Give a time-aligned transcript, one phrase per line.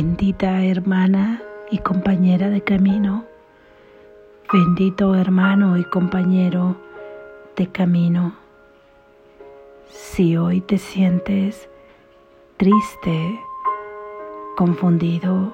[0.00, 3.24] Bendita hermana y compañera de camino,
[4.52, 6.76] bendito hermano y compañero
[7.56, 8.32] de camino.
[9.88, 11.68] Si hoy te sientes
[12.58, 13.40] triste,
[14.56, 15.52] confundido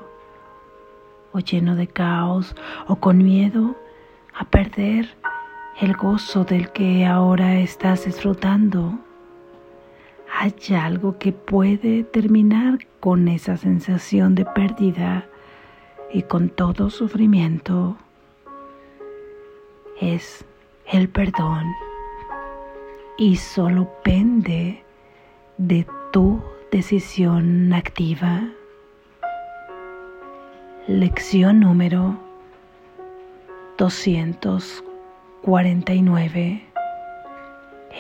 [1.33, 2.55] o lleno de caos
[2.87, 3.75] o con miedo
[4.35, 5.09] a perder
[5.81, 8.99] el gozo del que ahora estás disfrutando,
[10.37, 15.29] hay algo que puede terminar con esa sensación de pérdida
[16.13, 17.97] y con todo sufrimiento.
[20.01, 20.45] Es
[20.91, 21.63] el perdón
[23.17, 24.83] y solo pende
[25.57, 26.43] de tu
[26.73, 28.43] decisión activa.
[30.89, 32.19] Lección número
[33.79, 36.65] 249.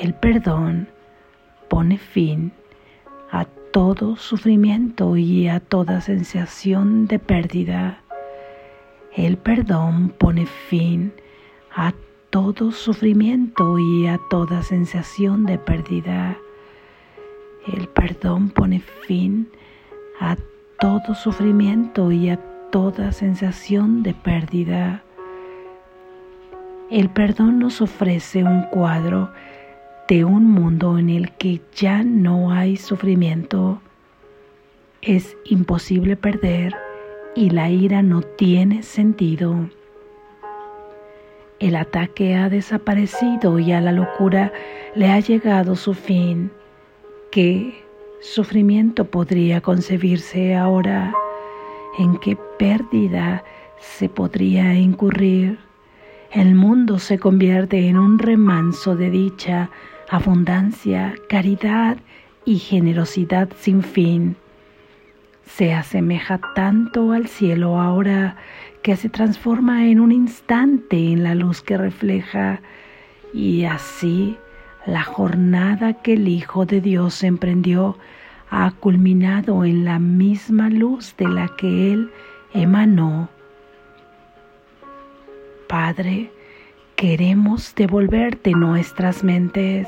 [0.00, 0.88] El perdón
[1.68, 2.52] pone fin
[3.30, 8.00] a todo sufrimiento y a toda sensación de pérdida.
[9.12, 11.12] El perdón pone fin
[11.74, 11.92] a
[12.30, 16.36] todo sufrimiento y a toda sensación de pérdida.
[17.66, 19.48] El perdón pone fin
[20.20, 20.36] a
[20.78, 22.36] todo sufrimiento y a
[22.70, 25.02] toda sensación de pérdida.
[26.90, 29.30] El perdón nos ofrece un cuadro
[30.08, 33.80] de un mundo en el que ya no hay sufrimiento.
[35.00, 36.74] Es imposible perder
[37.34, 39.68] y la ira no tiene sentido.
[41.58, 44.52] El ataque ha desaparecido y a la locura
[44.94, 46.50] le ha llegado su fin.
[47.30, 47.82] ¿Qué
[48.20, 51.14] sufrimiento podría concebirse ahora?
[51.98, 53.42] ¿En qué pérdida
[53.78, 55.58] se podría incurrir?
[56.30, 59.70] El mundo se convierte en un remanso de dicha,
[60.10, 61.98] abundancia, caridad
[62.44, 64.36] y generosidad sin fin.
[65.46, 68.36] Se asemeja tanto al cielo ahora
[68.82, 72.60] que se transforma en un instante en la luz que refleja
[73.32, 74.36] y así
[74.86, 77.96] la jornada que el Hijo de Dios emprendió
[78.50, 82.10] ha culminado en la misma luz de la que Él
[82.52, 83.28] emanó.
[85.66, 86.30] Padre,
[87.04, 89.86] queremos devolverte nuestras mentes,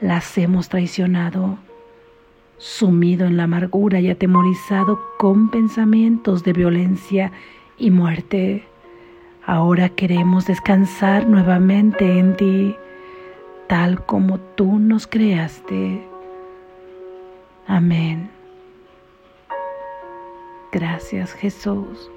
[0.00, 1.58] las hemos traicionado,
[2.56, 7.30] sumido en la amargura y atemorizado con pensamientos de violencia
[7.78, 8.64] y muerte.
[9.46, 12.74] Ahora queremos descansar nuevamente en ti,
[13.68, 16.04] tal como tú nos creaste.
[17.68, 18.28] Amén.
[20.72, 22.10] Gracias Jesús.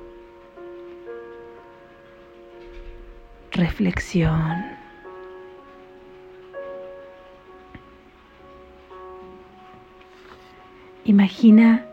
[3.62, 4.66] Reflexión.
[11.06, 11.86] Imagina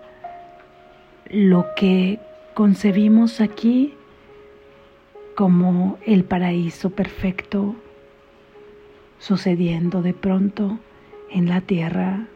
[1.29, 2.21] lo que
[2.55, 3.93] concebimos aquí
[5.37, 7.77] como el paraíso perfecto
[9.19, 10.79] sucediendo de pronto
[11.31, 12.29] en la tierra.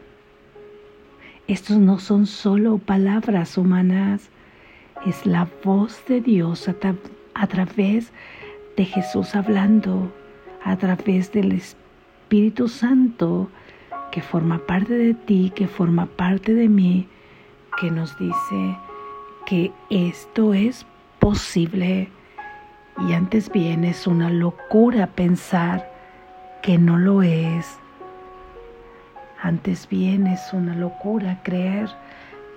[1.47, 4.29] Estos no son solo palabras humanas,
[5.07, 6.75] es la voz de Dios a,
[7.33, 8.42] a través de
[8.81, 10.11] Jesús hablando,
[10.63, 13.49] a través del Espíritu Santo
[14.11, 17.07] que forma parte de ti, que forma parte de mí,
[17.79, 18.77] que nos dice,
[19.45, 20.85] que esto es
[21.19, 22.09] posible
[23.07, 25.91] y antes bien es una locura pensar
[26.61, 27.79] que no lo es.
[29.41, 31.89] Antes bien es una locura creer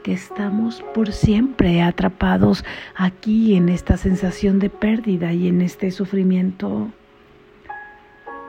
[0.06, 6.90] que estamos por siempre atrapados aquí en esta sensación de pérdida y en este sufrimiento.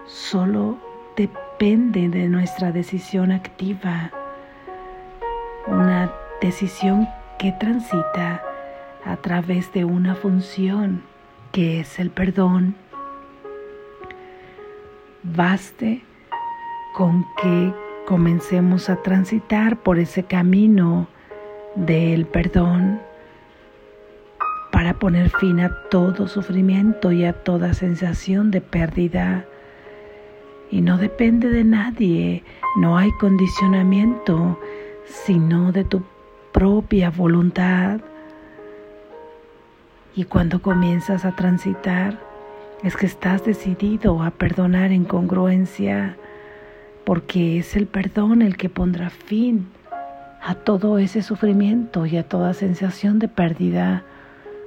[0.05, 0.77] Solo
[1.17, 4.11] depende de nuestra decisión activa,
[5.65, 7.07] una decisión
[7.39, 8.43] que transita
[9.03, 11.01] a través de una función
[11.51, 12.75] que es el perdón.
[15.23, 16.03] Baste
[16.93, 17.73] con que
[18.05, 21.07] comencemos a transitar por ese camino
[21.77, 22.99] del perdón
[24.71, 29.45] para poner fin a todo sufrimiento y a toda sensación de pérdida.
[30.71, 32.43] Y no depende de nadie,
[32.77, 34.59] no hay condicionamiento,
[35.05, 36.03] sino de tu
[36.51, 38.01] propia voluntad.
[40.15, 42.19] Y cuando comienzas a transitar,
[42.83, 46.17] es que estás decidido a perdonar en congruencia,
[47.05, 49.67] porque es el perdón el que pondrá fin
[50.47, 54.03] a todo ese sufrimiento y a toda sensación de pérdida.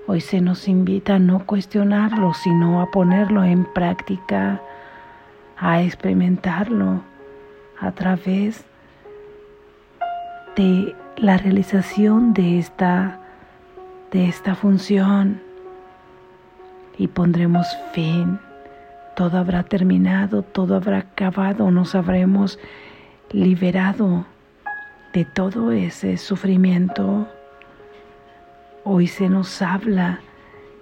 [0.06, 4.60] Hoy se nos invita a no cuestionarlo, sino a ponerlo en práctica,
[5.56, 7.00] a experimentarlo
[7.80, 8.62] a través
[10.54, 13.18] de la realización de esta
[14.12, 15.40] de esta función
[16.98, 18.38] y pondremos fin.
[19.16, 22.58] Todo habrá terminado, todo habrá acabado, nos habremos
[23.32, 24.26] liberado
[25.12, 27.26] de todo ese sufrimiento.
[28.84, 30.20] Hoy se nos habla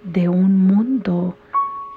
[0.03, 1.35] de un mundo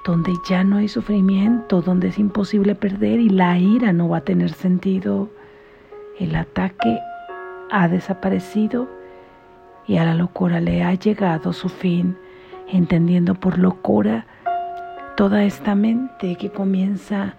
[0.05, 4.25] donde ya no hay sufrimiento, donde es imposible perder y la ira no va a
[4.25, 5.31] tener sentido.
[6.19, 6.99] El ataque
[7.70, 8.88] ha desaparecido
[9.87, 12.17] y a la locura le ha llegado su fin,
[12.69, 14.26] entendiendo por locura
[15.17, 17.37] toda esta mente que comienza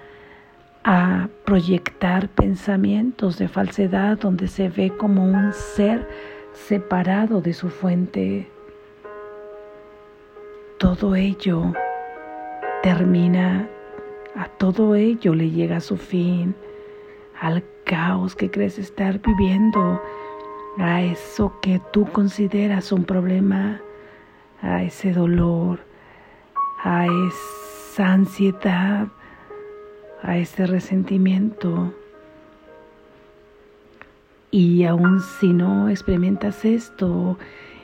[0.84, 6.08] a proyectar pensamientos de falsedad donde se ve como un ser
[6.54, 8.50] separado de su fuente.
[10.78, 11.74] Todo ello
[12.82, 13.70] termina,
[14.36, 16.56] a todo ello le llega su fin,
[17.40, 20.02] al caos que crees estar viviendo,
[20.80, 23.82] a eso que tú consideras un problema,
[24.62, 25.80] a ese dolor,
[26.84, 29.08] a esa ansiedad,
[30.24, 31.94] a ese resentimiento.
[34.50, 37.38] Y aun si no experimentas esto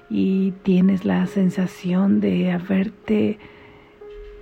[0.09, 3.37] y tienes la sensación de haberte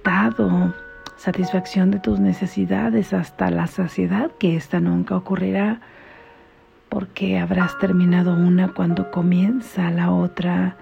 [0.03, 0.73] dado
[1.17, 5.81] satisfacción de tus necesidades hasta la saciedad, que esta nunca ocurrirá,
[6.89, 10.77] porque habrás terminado una cuando comienza la otra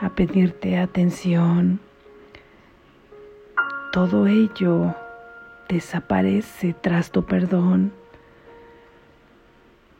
[0.00, 1.80] a pedirte atención.
[3.92, 4.94] Todo ello
[5.68, 7.92] desaparece tras tu perdón.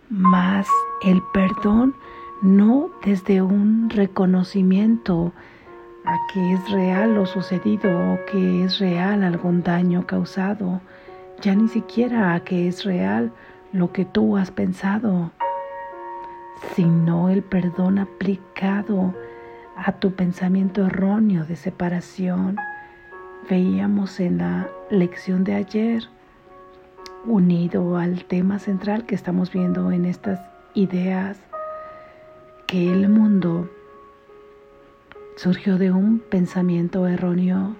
[0.09, 0.69] Mas
[1.03, 1.95] el perdón
[2.43, 5.33] no desde un reconocimiento
[6.05, 10.81] a que es real lo sucedido o que es real algún daño causado,
[11.41, 13.33] ya ni siquiera a que es real
[13.73, 15.33] lo que tú has pensado,
[16.75, 19.15] sino el perdón aplicado
[19.77, 22.57] a tu pensamiento erróneo de separación.
[23.49, 26.03] Veíamos en la lección de ayer,
[27.25, 30.41] unido al tema central que estamos viendo en estas
[30.75, 31.39] ideas,
[32.67, 33.71] que el mundo
[35.37, 37.77] surgió de un pensamiento erróneo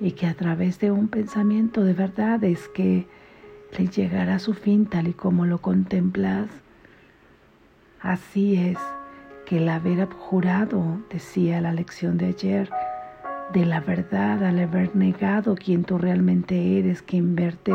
[0.00, 3.06] y que a través de un pensamiento de verdad es que
[3.76, 6.48] le llegará a su fin tal y como lo contemplas.
[8.00, 8.78] Así es
[9.44, 12.70] que el haber abjurado, decía la lección de ayer,
[13.52, 17.72] de la verdad al haber negado quien tú realmente eres, que verte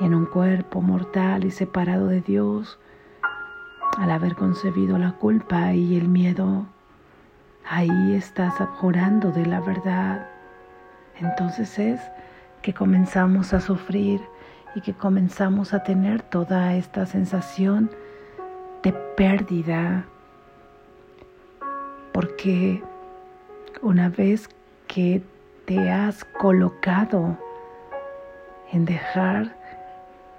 [0.00, 2.78] en un cuerpo mortal y separado de Dios,
[3.98, 6.66] al haber concebido la culpa y el miedo,
[7.68, 10.26] ahí estás abjurando de la verdad.
[11.18, 12.00] Entonces es
[12.62, 14.20] que comenzamos a sufrir
[14.74, 17.90] y que comenzamos a tener toda esta sensación
[18.82, 20.04] de pérdida.
[22.12, 22.82] Porque
[23.82, 24.48] una vez
[24.92, 25.22] que
[25.66, 27.38] te has colocado
[28.72, 29.56] en dejar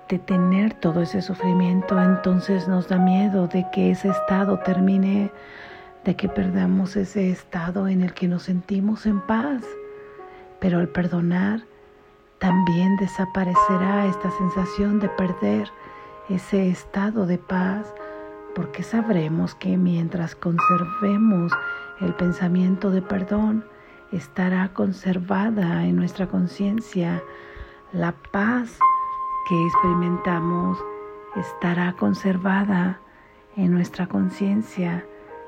[0.09, 5.31] de tener todo ese sufrimiento, entonces nos da miedo de que ese estado termine
[6.03, 9.63] de que perdamos ese estado en el que nos sentimos en paz.
[10.59, 11.62] Pero al perdonar,
[12.39, 15.69] también desaparecerá esta sensación de perder
[16.27, 17.94] ese estado de paz,
[18.53, 21.53] porque sabremos que mientras conservemos
[22.01, 23.63] el pensamiento de perdón,
[24.12, 27.24] estará conservada en nuestra conciencia
[27.94, 28.77] la paz
[29.48, 30.77] que experimentamos,
[31.36, 33.00] estará conservada
[33.56, 35.06] en nuestra conciencia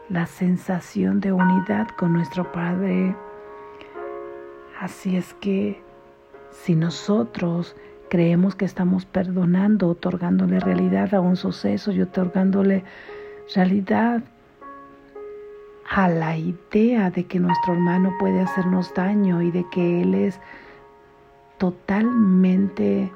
[0.10, 3.16] la sensación de unidad con nuestro Padre.
[4.80, 5.82] Así es que
[6.52, 7.76] si nosotros
[8.10, 12.84] creemos que estamos perdonando, otorgándole realidad a un suceso y otorgándole
[13.56, 14.22] realidad
[15.96, 20.40] a la idea de que nuestro hermano puede hacernos daño y de que Él es
[21.60, 23.12] totalmente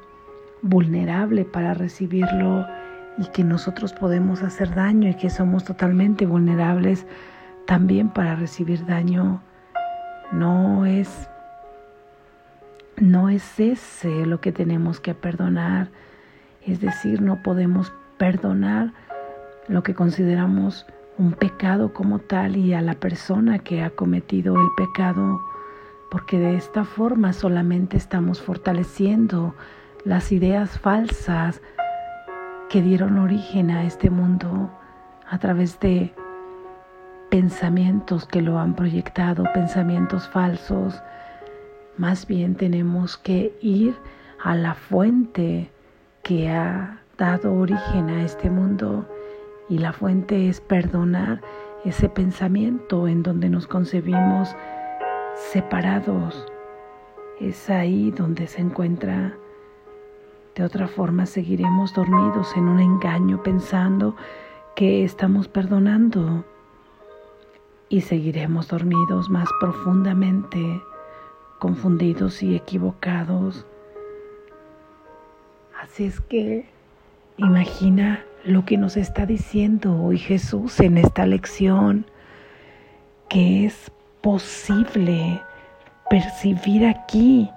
[0.62, 2.68] vulnerable para recibirlo
[3.18, 7.08] y que nosotros podemos hacer daño y que somos totalmente vulnerables
[7.66, 9.42] también para recibir daño.
[10.32, 11.28] No es
[12.98, 15.88] no es ese lo que tenemos que perdonar,
[16.64, 18.94] es decir, no podemos perdonar
[19.68, 20.86] lo que consideramos
[21.18, 25.42] un pecado como tal y a la persona que ha cometido el pecado,
[26.12, 29.56] porque de esta forma solamente estamos fortaleciendo
[30.04, 31.62] las ideas falsas
[32.70, 34.70] que dieron origen a este mundo
[35.30, 36.14] a través de
[37.30, 41.02] pensamientos que lo han proyectado, pensamientos falsos.
[41.98, 43.96] Más bien tenemos que ir
[44.44, 45.70] a la fuente
[46.24, 49.08] que ha dado origen a este mundo
[49.70, 51.42] y la fuente es perdonar
[51.84, 54.56] ese pensamiento en donde nos concebimos
[55.36, 56.46] separados.
[57.40, 59.38] Es ahí donde se encuentra.
[60.56, 64.16] De otra forma seguiremos dormidos en un engaño pensando
[64.76, 66.46] que estamos perdonando
[67.90, 70.82] y seguiremos dormidos más profundamente,
[71.60, 73.66] confundidos y equivocados.
[75.80, 76.66] Así es que
[77.38, 82.06] imagina lo que nos está diciendo hoy Jesús en esta lección,
[83.30, 83.92] que es
[84.22, 85.42] posible
[86.10, 87.50] percibir aquí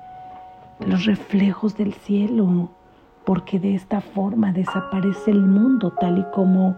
[0.81, 2.71] los reflejos del cielo,
[3.25, 6.77] porque de esta forma desaparece el mundo tal y como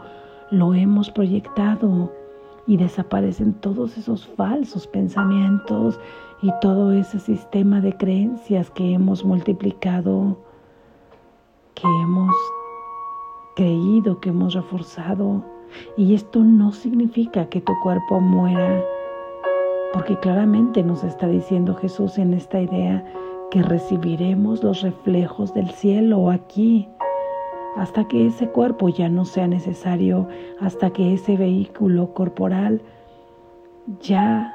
[0.51, 2.13] lo hemos proyectado
[2.67, 5.99] y desaparecen todos esos falsos pensamientos
[6.43, 10.39] y todo ese sistema de creencias que hemos multiplicado,
[11.75, 12.35] que hemos
[13.55, 15.45] creído, que hemos reforzado.
[15.97, 18.83] Y esto no significa que tu cuerpo muera,
[19.93, 23.05] porque claramente nos está diciendo Jesús en esta idea
[23.51, 26.89] que recibiremos los reflejos del cielo aquí
[27.77, 30.29] hasta que ese cuerpo ya no sea necesario,
[30.61, 32.83] hasta que ese vehículo corporal
[34.01, 34.55] ya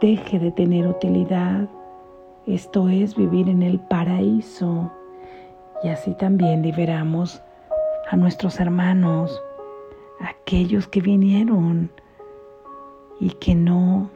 [0.00, 1.68] deje de tener utilidad.
[2.46, 4.90] Esto es vivir en el paraíso.
[5.82, 7.42] Y así también liberamos
[8.10, 9.40] a nuestros hermanos,
[10.20, 11.90] aquellos que vinieron
[13.20, 14.10] y que no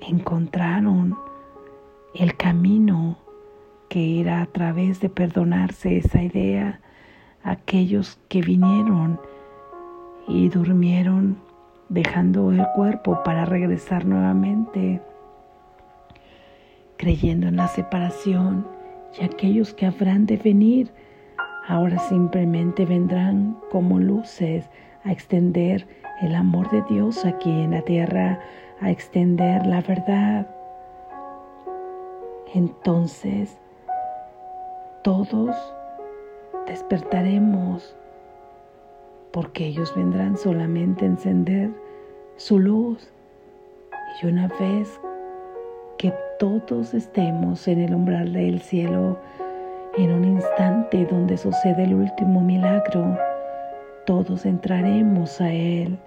[0.00, 1.18] encontraron
[2.14, 3.18] el camino
[3.88, 6.80] que era a través de perdonarse esa idea
[7.42, 9.20] aquellos que vinieron
[10.26, 11.38] y durmieron
[11.88, 15.00] dejando el cuerpo para regresar nuevamente,
[16.98, 18.66] creyendo en la separación,
[19.18, 20.92] y aquellos que habrán de venir,
[21.68, 24.68] ahora simplemente vendrán como luces
[25.04, 25.86] a extender
[26.22, 28.40] el amor de Dios aquí en la tierra,
[28.80, 30.46] a extender la verdad.
[32.54, 33.58] Entonces,
[35.04, 35.54] todos
[36.66, 37.94] despertaremos,
[39.30, 41.70] porque ellos vendrán solamente a encender
[42.36, 43.12] su luz.
[44.22, 44.98] Y una vez
[45.98, 49.18] que todos estemos en el umbral del cielo,
[49.98, 53.18] en un instante donde sucede el último milagro,
[54.06, 55.98] todos entraremos a Él.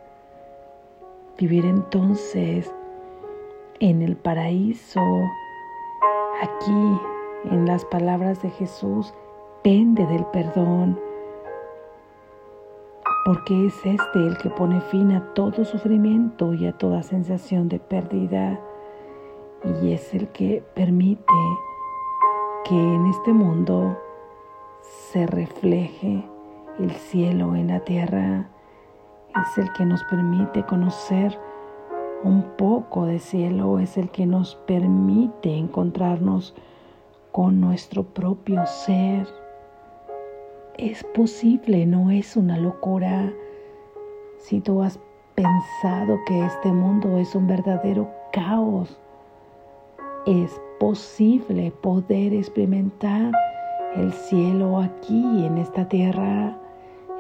[1.38, 2.74] Vivir entonces
[3.82, 5.02] en el paraíso,
[6.42, 7.00] aquí,
[7.52, 9.14] en las palabras de Jesús,
[9.64, 10.98] depende del perdón,
[13.26, 17.80] porque es este el que pone fin a todo sufrimiento y a toda sensación de
[17.80, 18.58] pérdida,
[19.82, 21.24] y es el que permite
[22.72, 24.00] que en este mundo
[24.82, 26.24] se refleje
[26.80, 28.48] el cielo en la tierra,
[29.36, 31.38] es el que nos permite conocer
[32.24, 36.56] un poco de cielo, es el que nos permite encontrarnos
[37.34, 39.28] con nuestro propio ser
[40.78, 43.34] es posible, no es una locura.
[44.38, 44.98] Si tú has
[45.36, 48.98] pensado que este mundo es un verdadero caos,
[50.26, 53.32] es posible poder experimentar
[53.96, 56.58] el cielo aquí en esta tierra.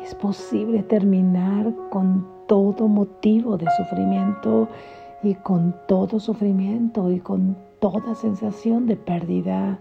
[0.02, 4.68] Es posible terminar con todo motivo de sufrimiento
[5.22, 9.78] y con todo sufrimiento y con toda sensación de pérdida.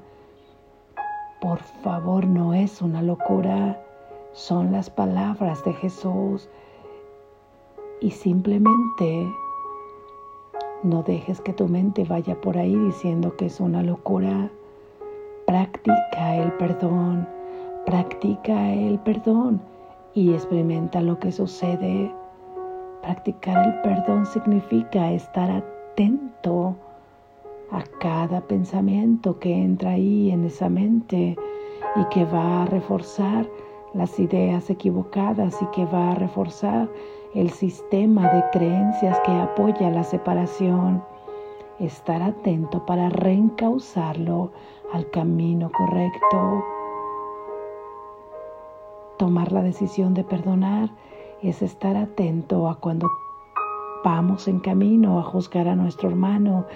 [1.41, 3.83] Por favor, no es una locura,
[4.35, 6.51] son las palabras de Jesús
[8.03, 9.27] y simplemente
[10.83, 14.51] no dejes que tu mente vaya por ahí diciendo que es una locura.
[15.47, 17.29] Practica el perdón,
[17.85, 19.61] practica el perdón
[20.15, 22.13] y experimenta lo que sucede.
[23.03, 26.77] Practicar el perdón significa estar atento
[27.71, 31.37] a cada pensamiento que entra ahí en esa mente
[31.97, 33.47] y que va a reforzar
[33.95, 36.89] las ideas equivocadas y que va a reforzar
[37.35, 41.03] el sistema de creencias que apoya la separación.
[41.79, 44.53] Estar atento para reencauzarlo
[44.93, 46.65] al camino correcto.
[49.19, 50.91] Tomar la decisión de perdonar
[51.43, 53.09] es estar atento a cuando
[54.05, 56.67] vamos en camino a juzgar a nuestro hermano,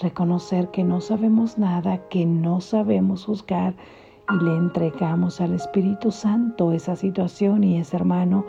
[0.00, 3.74] reconocer que no sabemos nada, que no sabemos juzgar
[4.30, 8.44] y le entregamos al Espíritu Santo esa situación y ese hermano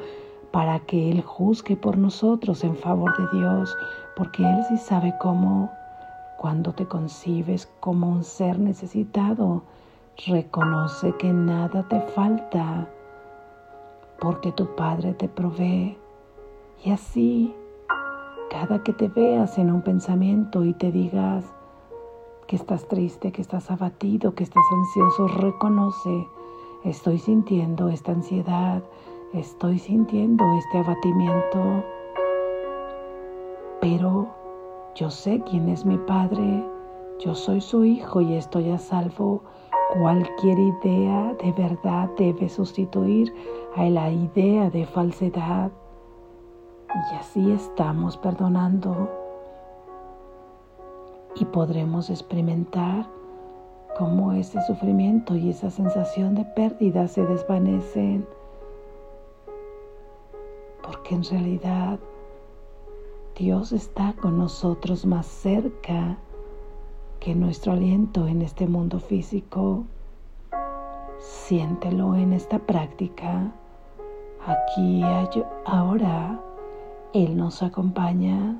[0.52, 3.78] para que Él juzgue por nosotros en favor de Dios,
[4.16, 5.72] porque Él sí sabe cómo,
[6.38, 9.64] cuando te concibes como un ser necesitado,
[10.26, 12.88] reconoce que nada te falta,
[14.20, 15.98] porque tu Padre te provee.
[16.84, 17.54] Y así
[18.50, 21.44] cada que te veas en un pensamiento y te digas
[22.48, 26.28] que estás triste, que estás abatido, que estás ansioso, reconoce,
[26.84, 28.82] estoy sintiendo esta ansiedad,
[29.34, 31.84] estoy sintiendo este abatimiento,
[33.82, 34.28] pero
[34.96, 36.66] yo sé quién es mi Padre,
[37.20, 39.42] yo soy su Hijo y estoy a salvo.
[40.00, 43.34] Cualquier idea de verdad debe sustituir
[43.76, 45.72] a la idea de falsedad.
[47.12, 49.17] Y así estamos perdonando.
[51.40, 53.08] Y podremos experimentar
[53.98, 58.28] cómo ese sufrimiento y esa sensación de pérdida se desvanecen.
[60.82, 62.00] Porque en realidad
[63.36, 66.18] Dios está con nosotros más cerca
[67.20, 69.84] que nuestro aliento en este mundo físico.
[71.20, 73.52] Siéntelo en esta práctica.
[74.46, 75.04] Aquí,
[75.66, 76.40] ahora,
[77.14, 78.60] Él nos acompaña.